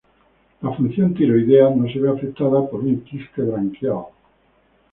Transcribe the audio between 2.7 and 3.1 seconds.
un